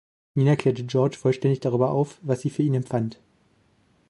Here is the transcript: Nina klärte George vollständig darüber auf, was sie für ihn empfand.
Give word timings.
Nina 0.33 0.55
klärte 0.55 0.83
George 0.83 1.15
vollständig 1.15 1.59
darüber 1.59 1.91
auf, 1.91 2.17
was 2.23 2.41
sie 2.41 2.49
für 2.49 2.63
ihn 2.63 2.73
empfand. 2.73 3.19